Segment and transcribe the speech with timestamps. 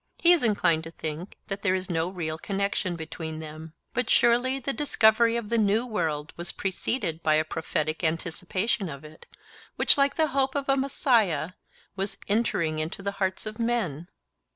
[0.17, 3.73] He is inclined to think that there is no real connexion between them.
[3.93, 9.05] But surely the discovery of the New World was preceded by a prophetic anticipation of
[9.05, 9.27] it,
[9.75, 11.51] which, like the hope of a Messiah,
[11.95, 14.07] was entering into the hearts of men?